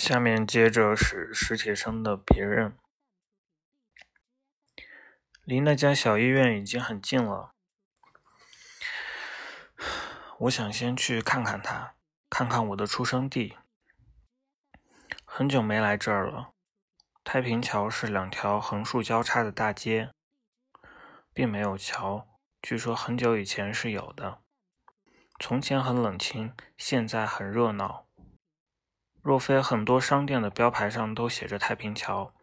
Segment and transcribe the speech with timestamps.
[0.00, 2.74] 下面接着是史铁生的别人。
[5.44, 7.52] 离那家小医院已经很近了，
[10.38, 11.96] 我想先去看看他，
[12.30, 13.58] 看看我的出生地。
[15.26, 16.54] 很久没来这儿了。
[17.22, 20.12] 太平桥是两条横竖交叉的大街，
[21.34, 22.26] 并没有桥。
[22.62, 24.40] 据说很久以前是有的。
[25.38, 28.06] 从前很冷清，现在很热闹。
[29.22, 32.34] 若非很多商店的标牌上都写着“太平桥”，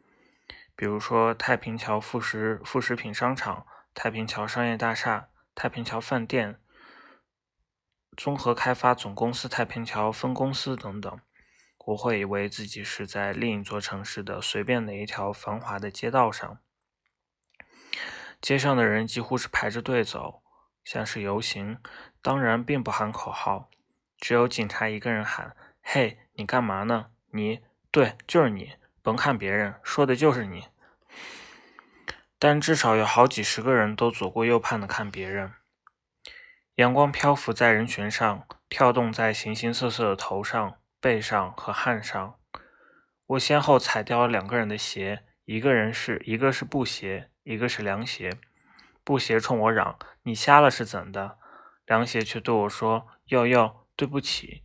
[0.75, 6.59] 比如说太平桥副食副食品商场、太平桥商业大厦、太平桥饭店、
[8.15, 11.19] 综合开发总公司太平桥分公司等等，
[11.85, 16.59] 我会以为自己是在另一座城市的随便哪一条繁华的街道上。
[18.39, 20.43] 街上的人几乎是排着队走，
[20.83, 21.79] 像是游行，
[22.21, 23.71] 当然并不喊口号，
[24.19, 25.55] 只有警察一个人喊
[25.89, 27.05] ：“嘿！”你干嘛呢？
[27.31, 30.65] 你对，就是你，甭看别人说的就是你。
[32.37, 35.53] 但至少有好几十个人都左顾右盼的看别人。
[36.75, 42.35] 阳光漂浮在人群上，跳动在形形色色的头上、背上和汗上。
[43.25, 48.29] 我先后踩掉了两个人的鞋，一个人是一个是布鞋，一个是凉鞋。
[49.05, 51.39] 布鞋冲我嚷：“你瞎了是怎的？”
[51.87, 54.63] 凉鞋却对我说：“哟哟，对不起。”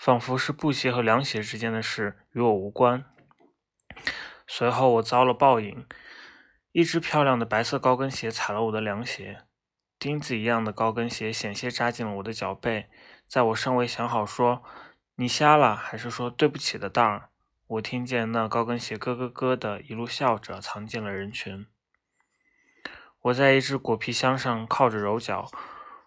[0.00, 3.04] 仿佛是布鞋和凉鞋之间的事，与我无关。
[4.46, 5.86] 随后我遭了报应，
[6.72, 9.42] 一只漂亮的白色高跟鞋踩了我的凉鞋，
[9.98, 12.88] 钉子一样的高跟鞋险些扎进了我的脚背。
[13.26, 14.62] 在我尚未想好说
[15.16, 17.28] “你瞎了”还是说“对不起”的当儿，
[17.66, 21.66] 我听见那高跟鞋咯咯咯的一路笑着藏进了人群。
[23.20, 25.50] 我在一只果皮箱上靠着揉脚，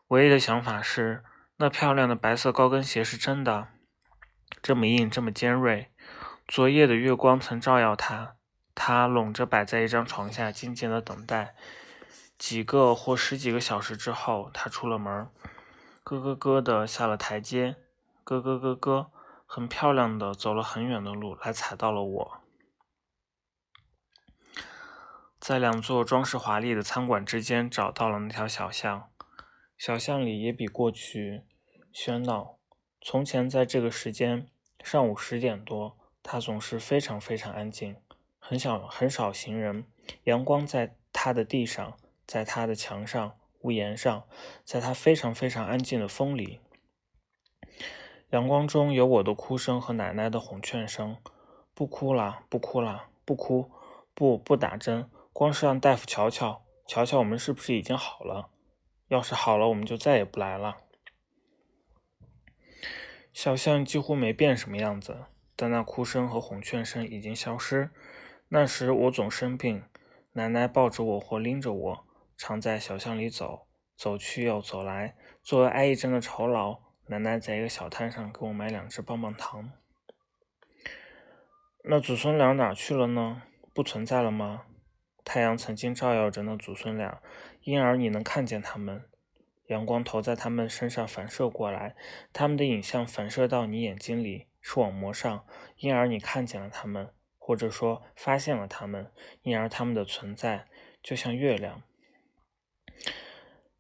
[0.08, 1.24] 唯一的想法是
[1.58, 3.68] 那漂亮的白色高跟鞋是真的。
[4.64, 5.92] 这么硬，这么尖锐。
[6.48, 8.38] 昨夜的月光曾照耀它，
[8.74, 11.54] 它拢着摆在一张床下，静静的等待。
[12.38, 15.28] 几个或十几个小时之后，它出了门，
[16.06, 17.76] 咯咯咯的下了台阶，
[18.24, 19.12] 咯咯咯咯，
[19.46, 22.38] 很漂亮的走了很远的路，来踩到了我。
[25.42, 29.10] 在两座装饰华丽的餐馆之间找到了那条小巷，
[29.78, 31.44] 小巷里也比过去
[31.94, 32.60] 喧闹。
[33.02, 34.48] 从前在这个时间。
[34.84, 37.96] 上午十点多，它总是非常非常安静，
[38.38, 39.86] 很少很少行人。
[40.26, 44.26] 阳光在它的地上，在它的墙上、屋檐上，
[44.66, 46.60] 在它非常非常安静的风里。
[48.32, 51.16] 阳光中有我的哭声和奶奶的哄劝声
[51.74, 53.72] ：“不哭了，不哭了，不哭，
[54.14, 58.50] 不不打针，光是让大夫瞧瞧，瞧瞧我们是不是已经好了。
[59.08, 60.80] 要是好了，我们就再也不来了。”
[63.34, 67.90] 小巷几乎没变什么样子，但那哭声和哄劝声已经消失。
[68.50, 69.84] 那时我总生病，
[70.34, 72.08] 奶奶抱着我或拎着我，
[72.38, 73.68] 常在小巷里走，
[73.98, 75.16] 走去又走来。
[75.42, 79.72] 作为挨一针的酬劳，奶奶在一个小摊上给我买两只棒棒糖。
[81.84, 83.42] 那祖孙俩哪去了呢？
[83.74, 84.66] 不存在了吗？
[85.26, 87.20] 太阳曾经照耀着那祖孙俩，
[87.64, 89.04] 因而你能看见他们。
[89.68, 91.96] 阳光投在他们身上反射过来，
[92.32, 95.46] 他们的影像反射到你眼睛里，视网膜上，
[95.78, 100.68] 因而你看见了他们，或者说发现了他们，因而他们的存在
[101.02, 101.84] 就像月亮。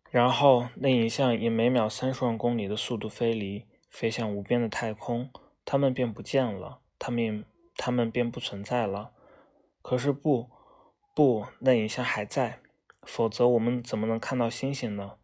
[0.09, 5.31] 然后那影像以每秒三十万公里的速度飞离，飞向无边的太空，
[5.65, 7.45] 他们便不见了，他们
[7.75, 9.11] 他们便不存在了。
[9.81, 10.49] 可是不，
[11.15, 12.59] 不，那影像还在，
[13.01, 15.17] 否则我们怎么能看到星星呢？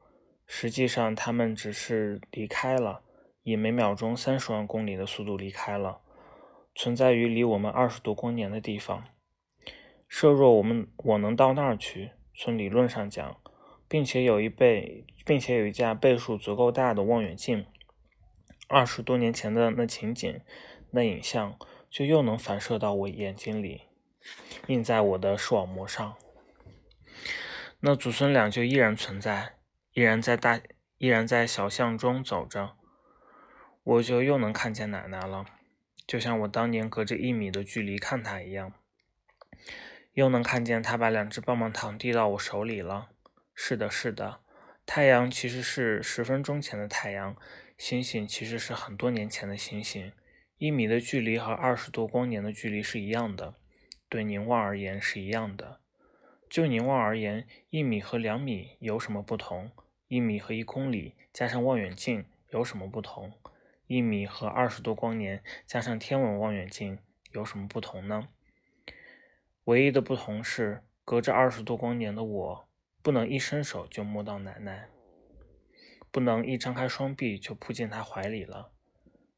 [0.52, 3.04] 实际上，他们只是离开了，
[3.44, 6.02] 以每秒钟三十万公里的速度离开了，
[6.74, 9.06] 存在于离我们二十多光年的地方。
[10.08, 13.38] 设若我们我能到那儿去，从理论上讲，
[13.88, 17.68] 并且有一倍，并且有一架倍数足够大的望远镜，
[18.68, 20.42] 二十多年前的那情景、
[20.90, 21.60] 那影像，
[21.92, 23.84] 就又能反射到我眼睛里，
[24.66, 26.16] 印在我的视网膜上。
[27.82, 29.59] 那祖孙俩就依然存在。
[29.94, 30.62] 依然在大，
[30.98, 32.76] 依然在小巷中走着，
[33.84, 35.46] 我就又能看见奶奶了，
[36.06, 38.74] 就像我当年隔着一米的距离看她一样，
[40.14, 43.10] 又能看见她把两只棒棒糖递到我手里了。
[43.54, 44.40] 是的，是的，
[44.86, 47.36] 太阳其实是十分钟前的太阳，
[47.78, 50.14] 星星其实是很多年前的星星。
[50.58, 53.56] 一米的距离和二十多光年的距离是一样的，
[54.08, 55.80] 对凝望而言是一样的。
[56.50, 59.72] 就凝望而言，一米和两米有什么不同？
[60.08, 63.34] 一米和一公里加上望远镜有什么不同？
[63.86, 66.98] 一米和二十多光年加上天文望远镜
[67.32, 68.30] 有什么不同呢？
[69.66, 72.70] 唯一的不同是，隔着二十多光年的我，
[73.04, 74.90] 不能一伸手就摸到奶奶，
[76.10, 78.72] 不能一张开双臂就扑进她怀里了。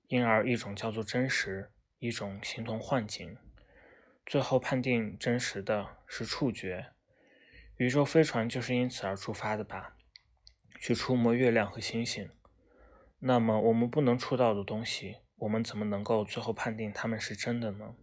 [0.07, 3.37] 因而，一种叫做真实，一种形同幻境。
[4.25, 6.91] 最后判定真实的是触觉。
[7.81, 9.95] 宇宙飞船就是因此而出发的吧？
[10.79, 12.29] 去触摸月亮和星星。
[13.17, 17.95] 那么，我们不能触到的东西，我们怎么能够最后判定它们是真的呢？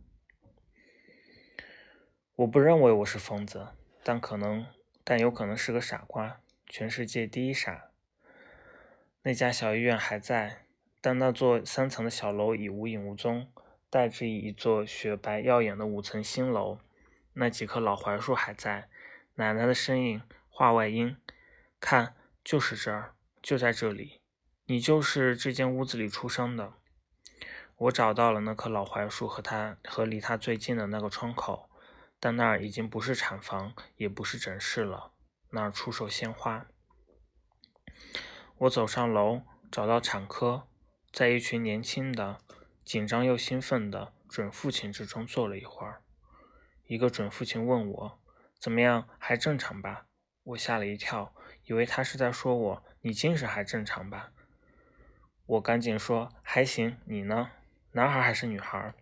[2.35, 3.69] 我不认为我是疯子，
[4.03, 4.67] 但可能，
[5.05, 7.93] 但有可能是个傻瓜，全世界第一傻。
[9.23, 10.65] 那家小医院还在，
[11.01, 13.47] 但那座三层的小楼已无影无踪，
[13.89, 16.81] 代之以一座雪白耀眼的五层新楼。
[17.35, 18.89] 那几棵老槐树还在，
[19.39, 21.17] 奶奶的身影，画外音，
[21.79, 24.21] 看，就是这儿，就在这里。
[24.67, 26.73] 你就是这间屋子里出生的。
[27.77, 31.71] 我找到了那棵老槐树和它和离它最近的那个窗口，
[32.19, 35.13] 但那儿已经不是产房，也不是诊室了，
[35.51, 36.67] 那儿出售鲜花。
[38.57, 40.67] 我走上楼，找到产科，
[41.13, 42.41] 在一群年轻的、
[42.85, 46.03] 紧张又兴奋的准父亲之中坐了一会儿。
[46.89, 48.19] 一个准父亲问我
[48.59, 50.07] ：“怎么样，还正常吧？”
[50.45, 51.35] 我吓了一跳，
[51.65, 54.33] 以为他是在说我：“你精神还正常吧？”
[55.47, 57.51] 我赶紧说还行，你呢？
[57.93, 58.95] 男孩还是女孩？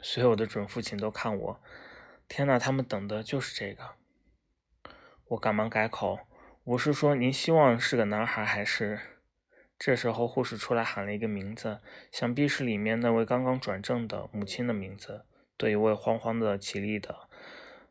[0.00, 1.60] 所有的准父亲都看我，
[2.28, 3.96] 天哪，他们等的就是这个。
[5.28, 6.20] 我赶忙改口，
[6.64, 9.00] 我是说您希望是个男孩还是？
[9.78, 11.80] 这时候护士出来喊了一个名字，
[12.10, 15.24] 想必是里面那位刚刚转正的母亲的名字。
[15.56, 17.27] 对一位慌慌的起立的、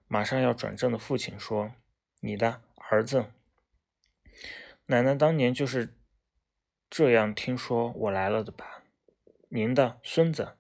[0.07, 1.73] 马上要转正的父亲说
[2.21, 3.25] ：“你的儿子。”
[4.87, 5.93] 奶奶当年就是。
[6.89, 8.81] 这样听说我来了的吧？
[9.49, 10.55] 您的孙子，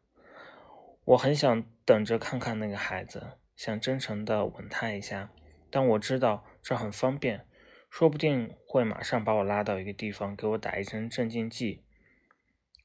[1.05, 5.31] 我很想等着看看那个孩子，想真诚的吻他一下，
[5.71, 7.47] 但我知道这很方便，
[7.89, 11.85] 说不定会马上把我拉到一个地方给我打一针镇静剂。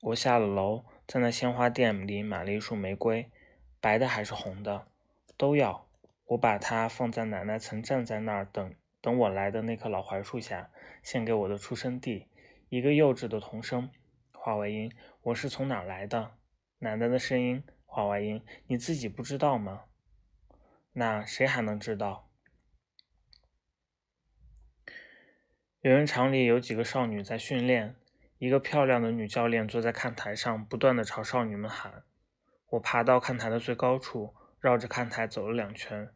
[0.03, 3.29] 我下了楼，在那鲜花店里买了一束玫瑰，
[3.81, 4.87] 白的还是红的，
[5.37, 5.89] 都要。
[6.33, 10.71] 我把它放在奶奶曾站在那儿等等我来的那棵老槐树下，
[11.03, 12.29] 献给我的出生地。
[12.71, 13.91] 一个幼稚的童声，
[14.33, 14.91] 话外音。
[15.25, 16.33] 我是从哪儿来的？
[16.79, 18.43] 奶奶的声音，话外音。
[18.67, 19.85] 你自己不知道吗？
[20.93, 22.31] 那谁还能知道？
[25.83, 27.95] 游泳场里有几个少女在训练，
[28.39, 32.05] 一个漂亮的女教练坐在看台上，不断的朝少女们喊。
[32.71, 36.09] 我爬到看台的最高处，绕着看台走了两圈。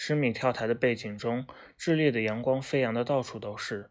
[0.00, 1.44] 十米跳台的背景中，
[1.76, 3.90] 炽烈的阳光飞扬的到处都是，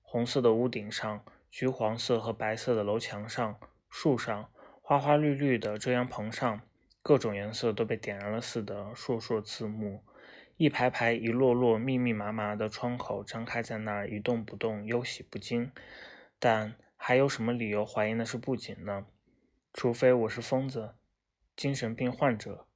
[0.00, 1.22] 红色的屋顶上。
[1.50, 3.60] 橘黄色和白色的楼墙上、
[3.90, 4.50] 树上、
[4.80, 6.62] 花花绿绿的遮阳棚上，
[7.02, 10.02] 各种颜色都被点燃了似的，烁烁刺目。
[10.56, 15.70] 一排排、一摞摞、密密麻麻的窗口张开在那儿，一动不动，忧喜不惊。
[16.38, 19.04] 但还有什么理由怀疑那是布景呢？
[19.74, 20.94] 除非我是疯子、
[21.54, 22.66] 精神病患者。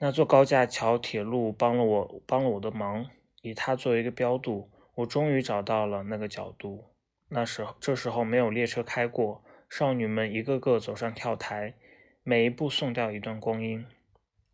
[0.00, 3.10] 那座高架桥铁路帮了我，帮了我的忙。
[3.42, 6.84] 以它作为一个标度，我终于找到了那个角度。
[7.30, 11.74] 那时候，这时候没有列车开过，少女们一个个走上跳台，
[12.22, 13.84] 每一步送掉一段光阴。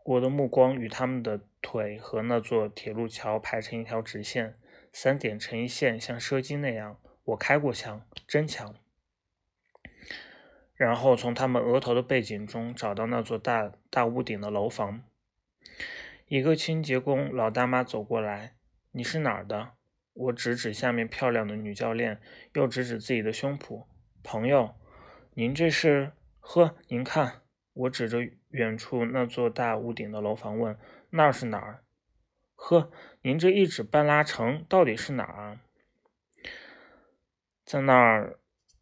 [0.05, 4.59] 我的目光与他们的腿和那座铁路桥排成一条直线，
[4.93, 6.99] 三点成一线，像射击那样。
[7.25, 8.75] 我开过枪，真枪。
[10.75, 15.03] 然后从他们额头的背景中找到那座大大屋顶的楼房。
[16.35, 18.57] 一个清洁工老大妈走过来
[18.91, 19.75] ：“你是哪儿的？”
[20.15, 22.21] 我指指下面漂亮的女教练，
[22.55, 23.87] 又指指自己的胸脯。
[24.25, 24.75] 朋友，
[25.35, 26.11] 您这是？
[26.41, 30.77] 呵，您看，我指着远处那座大屋顶的楼房问
[31.11, 31.85] ：“那是哪儿？”
[32.57, 32.91] 呵，
[33.23, 35.61] 您这一指半拉城，到底是哪儿？
[37.65, 38.41] 在那儿，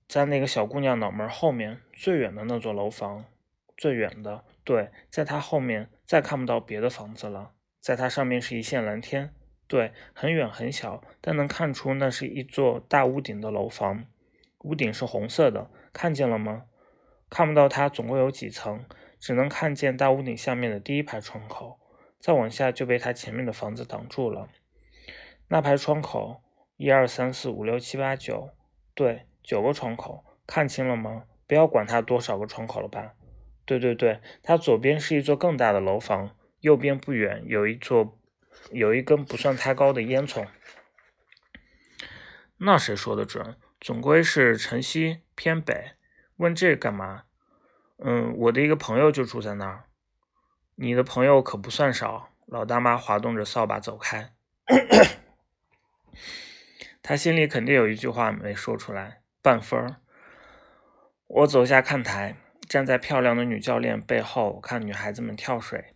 [0.08, 3.26] 在那个小姑娘脑门后面最远的那座楼房，
[3.76, 9.34] 最远的，对，在她后面再看不到别的房子了，在它上面是一线蓝天。
[9.66, 14.04] 对，很远很小，但能看出那是一座大屋顶的楼房，
[14.58, 16.64] 屋顶是红色的，看见了吗？
[17.30, 18.84] 看不到它总共有几层，
[19.18, 21.80] 只能看见大屋顶下面的第一排窗口，
[22.20, 24.50] 再往下就被它前面的房子挡住了。
[25.48, 26.42] 那排窗口，
[26.76, 28.50] 一二三四五六七八九，
[28.94, 31.24] 对，九个窗口，看清了吗？
[31.46, 33.14] 不要管它多少个窗口了吧？
[33.64, 38.18] 对对对，它左边是一座更大的楼房，右边不远有一座。
[38.70, 40.46] 有一根不算太高的烟囱，
[42.58, 43.56] 那谁说的准？
[43.80, 45.92] 总归是城西偏北。
[46.36, 47.24] 问这干嘛？
[47.98, 49.84] 嗯，我的一个朋友就住在那儿。
[50.76, 52.28] 你的朋友可不算少。
[52.46, 54.32] 老大妈滑动着扫把走开。
[57.02, 59.96] 他心里肯定有一句话没说出来，半分儿。
[61.26, 62.36] 我走下看台，
[62.72, 65.94] 站在漂亮的女教练背后看女孩子们跳水。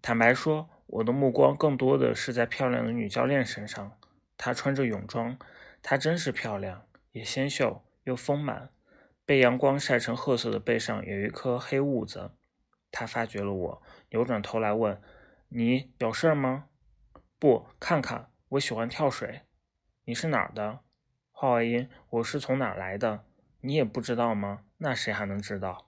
[0.00, 3.92] 坦白说，我的目光更多的是在漂亮的女教练身上。
[4.38, 5.38] 她穿着泳装，
[5.82, 8.70] 她真是漂亮，也纤秀又丰满。
[9.26, 12.30] 被阳光晒成褐色的背上有一颗黑痦子。
[12.90, 14.98] 她发觉了我，扭转头来问
[15.50, 16.64] ：“你有事吗
[17.38, 19.42] ？”“不，看看，我喜欢跳水。
[20.06, 20.78] ”“你是哪儿的
[21.30, 23.26] ？”“话外音，我是从哪儿来的
[23.60, 24.62] ？”“你也不知道吗？
[24.78, 25.82] 那谁还能知道？”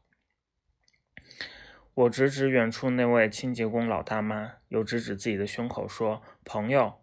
[1.99, 7.03] 我指指远处那位清洁工老大妈，又指指自己的胸口，说：“朋友。”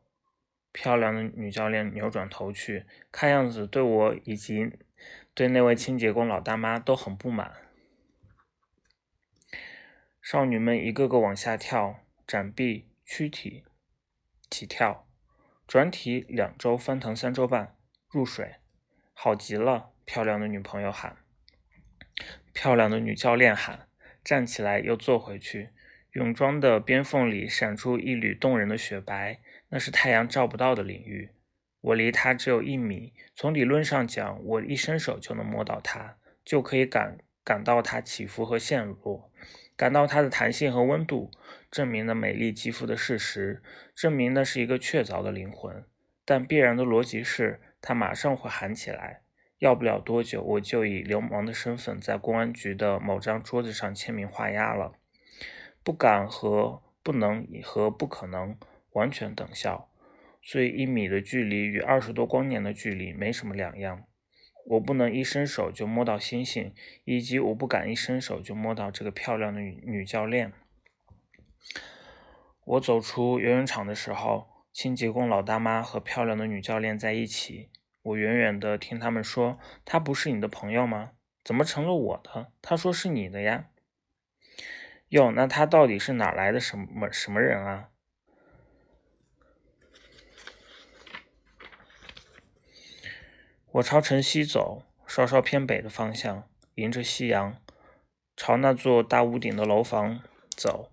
[0.72, 4.72] 漂亮的女教练扭转头去，看样子对我以及
[5.34, 7.56] 对那位清洁工老大妈都很不满。
[10.22, 13.66] 少女们一个个往下跳，展臂、躯体、
[14.50, 15.06] 起跳、
[15.68, 17.75] 转体，两周翻腾三周半，
[18.10, 18.56] 入水，
[19.14, 19.92] 好极了！
[20.06, 21.18] 漂亮的女朋友喊，
[22.54, 23.90] 漂亮的女教练喊，
[24.25, 25.70] 站起来又坐回去。
[26.12, 29.39] 泳装的边缝里闪出一缕动人的雪白。
[29.70, 31.32] 那是太阳照不到的领域，
[31.82, 33.13] 我离它只有一米。
[33.36, 36.15] 从理论上讲，我一伸手就能摸到它，
[36.46, 39.32] 就可以感感到它起伏和陷落，
[39.75, 41.32] 感到它的弹性和温度，
[41.70, 43.62] 证明了美丽肌肤的事实，
[43.94, 45.84] 证明那是一个确凿的灵魂。
[46.24, 49.24] 但必然的逻辑是，它马上会喊起来。
[49.59, 54.93] 要不了多久，我就以流氓的身份在公安局的某张桌子上签名画押了。
[55.83, 58.57] 不敢和不能和不可能。
[58.95, 59.89] 完全等效，
[60.41, 64.05] 所以一米的距离与二十多光年的距离没什么两样。
[64.67, 70.53] 我不能一伸手就摸到星星，以及我不敢一伸手就摸到这个漂亮的女女教练。
[72.63, 77.69] 我走出游泳场的时候，清洁工老大妈和漂亮的女教练在一起。
[78.05, 81.13] 我远远的听他们说：“他不是你的朋友吗？
[81.43, 83.71] 怎么成了我的？”他说：“是你的呀。”
[85.09, 87.89] 哟，那他到底是哪来的什么什么人啊？
[93.71, 97.59] 我朝城西走，稍稍偏北的方向，迎着夕阳，
[98.38, 100.21] 朝那座大屋顶的楼房
[100.55, 100.91] 走。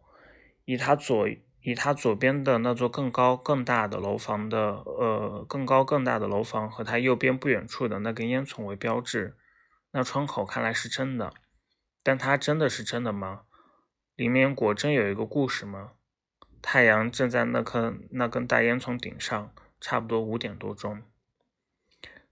[0.64, 1.28] 以他左
[1.62, 9.36] 以它左边的那座更高更大的楼房的呃更高更大的楼房和它右边不远处的那根烟囱为标志。
[9.92, 11.32] 那窗口看来是真的，
[12.02, 13.42] 但它真的是真的吗？
[14.16, 15.92] 里面果真有一个故事吗？
[16.60, 21.02] 太阳正在那颗那根大烟囱顶上，差不多五点多钟。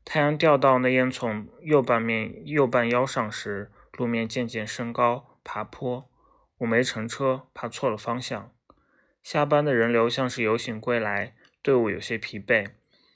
[0.05, 6.09] 太阳掉到那烟囱右半面右半腰上时，路面渐渐升高，爬坡。
[6.59, 8.51] 我没乘车，怕错了方向。
[9.23, 12.71] 下班的人流像是游行归来，队伍有些疲惫，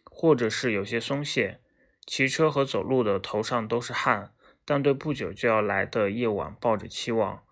[0.05, 1.61] 或者是有些松懈。
[2.07, 4.33] 骑车和走路的头上都是汗，
[4.65, 7.43] 但对不久就要来的夜晚抱着期望。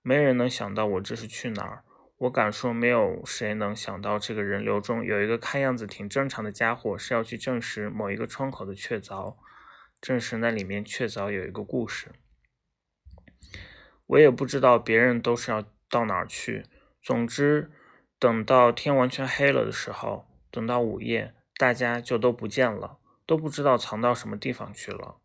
[0.00, 1.84] 没人能想到我这是去哪儿。
[2.16, 9.36] 我敢说，没有谁能想到这个人流中有一个看样子挺正常的家伙是要去证实某一个窗口的确凿，
[10.00, 12.12] 证实那里面确凿有一个故事。
[14.06, 16.64] 我也不知道别人都是要到哪儿去。
[17.02, 17.70] 总之，
[18.22, 25.16] 等到天完全黑了的时候，等到午夜，大家就都不见了，都不知道藏到什么地方去了。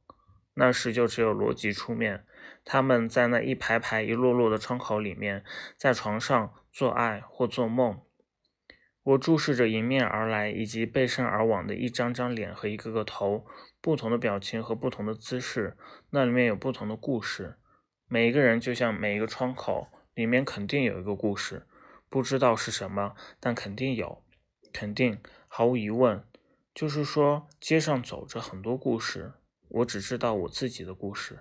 [0.56, 2.26] 那时就只有罗辑出面，
[2.66, 5.44] 他们在那一排排、一摞摞的窗口里面，
[5.78, 6.52] 在床上。
[6.72, 8.02] 做爱或做梦，
[9.02, 13.48] 我注视着迎面而来以及背身而往的一张张脸和一个个头，
[13.82, 15.76] 不同的表情和不同的姿势，
[16.12, 17.56] 那里面有不同的故事。
[18.08, 21.66] 每一个人就像每一个窗口，里面肯定有一个故事，
[22.10, 24.24] 不知道是什么，但肯定有，
[24.74, 26.24] 肯定毫无疑问。
[26.74, 29.34] 就是说，街上走着很多故事，
[29.70, 31.40] 我只知道我自己的故事。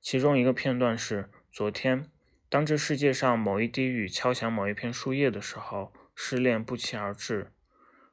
[0.00, 2.10] 其中一个片段是昨天。
[2.48, 7.52] 当这世界上某一滴雨敲响某一片树叶的时候，失恋不期而至。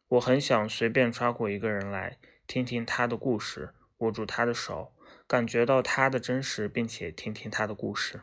[0.08, 4.94] 我很想随便抓过一个人来，听听他的故事，握住他的手，
[5.28, 8.22] 感觉到他的真实，并且听听他的故事。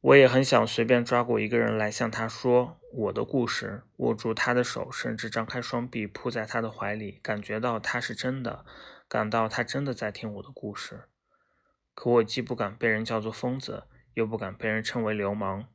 [0.00, 8.64] 我也很想随便抓过一个人来，向他说我的故事，握住他的手，甚至张开双臂扑在他的怀里，感觉到他是真的，
[9.08, 11.08] 感到他真的在听我的故事。
[11.94, 15.66] 可我既不敢被人叫做疯子，又不敢被人称为流氓，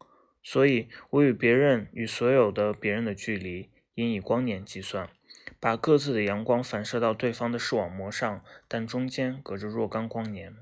[0.41, 5.09] 所以我与别人与所有的别人的距离应以光年计算，
[5.59, 10.55] 把各自的阳光反射到对方的视网膜上，但中间隔着若干光年。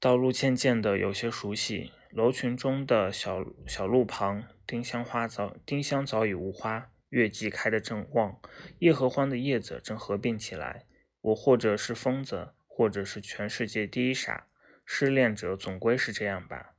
[0.00, 8.40] 道路渐渐的有些熟悉，楼群中的小小路旁，丁香花早丁香早已无花，月季开得正旺，
[8.78, 10.84] 叶合欢的叶子正合并起来。
[11.20, 14.46] 我或者是疯子，或者是全世界第一傻。
[14.84, 16.74] 失恋者总归是这样吧。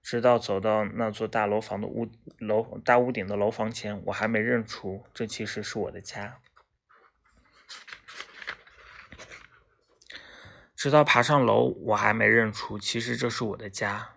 [0.00, 2.08] 直到走到那座大楼房的屋
[2.38, 6.38] 楼大屋顶的楼房前，我还没认出这其实是我的家。
[10.84, 14.16] 直到爬上楼，我还没认出其实这是我的家。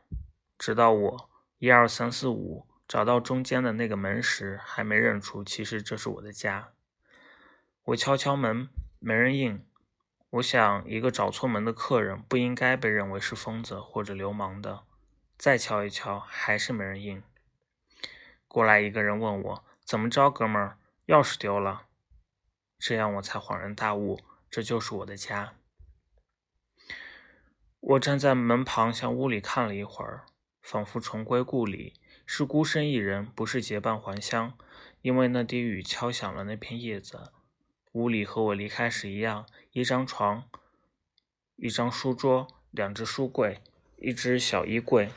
[0.59, 6.73] 直到我一二三四五找到中间的那个门时，还没认出其实这是我的家。
[7.85, 8.67] 我敲敲门，
[8.99, 9.65] 没人应。
[10.31, 14.83] 我想，一个找错门的客人不应该被认为是疯子或者流氓的。
[15.37, 17.23] 再敲一敲，还是没人应。
[18.49, 20.77] 过来一个人问我：“怎么着，哥们儿？
[21.05, 21.83] 钥匙丢了？”
[22.77, 24.19] 这样我才恍然大悟，
[24.49, 25.53] 这就是我的家。
[27.91, 30.25] 我站在门旁，向屋里看了一会儿，
[30.61, 31.93] 仿佛重归故里，
[32.25, 34.57] 是孤身一人，不是结伴还乡。
[35.01, 37.31] 因为那滴雨敲响了那片叶子。
[37.93, 40.43] 屋里和我离开时一样，一张床，
[41.55, 43.61] 一张书桌，两只书柜，
[43.95, 45.09] 一只小衣柜。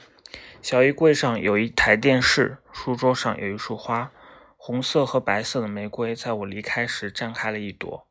[0.62, 4.12] 小衣柜上有一台电视，书桌上有一束花，
[4.56, 8.06] 红色和白色的玫瑰，在我离开时绽开了一朵。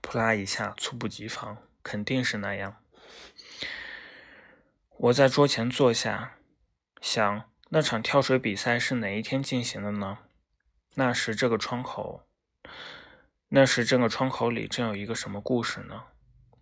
[0.00, 2.76] 扑啦一下，猝不及防，肯定是那样。
[4.96, 6.38] 我在桌前坐下，
[7.00, 10.18] 想那场跳水比赛是哪一天进行的呢？
[10.94, 12.26] 那时这个窗口，
[13.48, 16.04] 那时这个窗口里正有一个什么故事呢？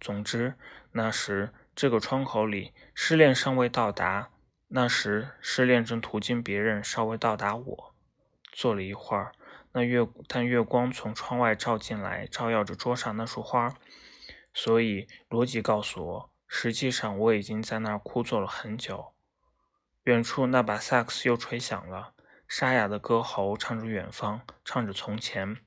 [0.01, 0.55] 总之，
[0.93, 1.53] 那时。
[1.77, 4.31] 这个窗口里，失恋尚未到达。
[4.69, 7.95] 那时，失恋正途经别人，稍微到达我。
[8.51, 9.33] 坐了一会儿，
[9.73, 13.75] 那月但月光从窗外照进来，照耀着桌上那束花。
[14.59, 19.13] 所以，逻辑告诉我，实际上我已经在那儿枯坐了很久。
[20.05, 22.15] 远处那把萨克斯又吹响了，
[22.49, 25.59] 沙哑的歌喉唱着远方，唱着从前。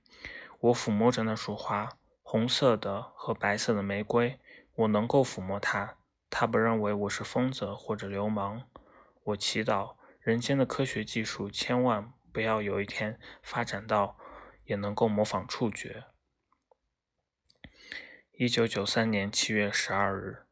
[0.59, 4.39] 我抚摸着那束花，红色的和白色的玫瑰。
[4.73, 5.97] 我能够抚摸它。
[6.31, 8.63] 他不认为我是疯子或者流氓。
[9.23, 14.17] 我祈祷人间的科学技术千万不要有一天发展到
[14.65, 16.05] 也能够模仿触觉。
[18.41, 20.48] 一九九三年七月十二日。